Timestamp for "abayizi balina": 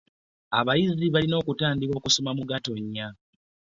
0.59-1.35